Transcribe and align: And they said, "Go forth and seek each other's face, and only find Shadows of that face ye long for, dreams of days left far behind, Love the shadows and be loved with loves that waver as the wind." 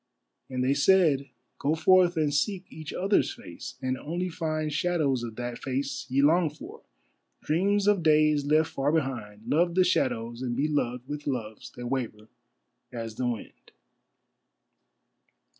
And 0.49 0.63
they 0.63 0.73
said, 0.73 1.29
"Go 1.59 1.75
forth 1.75 2.17
and 2.17 2.33
seek 2.33 2.65
each 2.71 2.91
other's 2.91 3.35
face, 3.35 3.75
and 3.83 3.99
only 3.99 4.29
find 4.29 4.73
Shadows 4.73 5.21
of 5.21 5.35
that 5.35 5.59
face 5.59 6.07
ye 6.09 6.23
long 6.23 6.49
for, 6.49 6.81
dreams 7.43 7.85
of 7.87 8.01
days 8.01 8.43
left 8.43 8.71
far 8.71 8.91
behind, 8.91 9.43
Love 9.47 9.75
the 9.75 9.83
shadows 9.83 10.41
and 10.41 10.55
be 10.55 10.67
loved 10.67 11.07
with 11.07 11.27
loves 11.27 11.69
that 11.73 11.85
waver 11.85 12.29
as 12.91 13.13
the 13.13 13.27
wind." 13.27 13.73